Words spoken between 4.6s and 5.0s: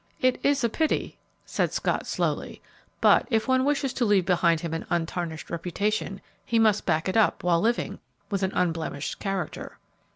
him an